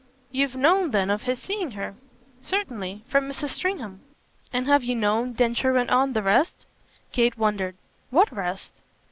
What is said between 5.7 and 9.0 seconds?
went on, "the rest?" Kate wondered. "What rest?"